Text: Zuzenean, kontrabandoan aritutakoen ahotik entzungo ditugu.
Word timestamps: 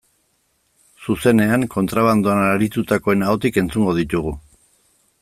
Zuzenean, 1.07 1.67
kontrabandoan 1.75 2.41
aritutakoen 2.45 3.27
ahotik 3.29 3.63
entzungo 3.63 3.95
ditugu. 3.99 4.35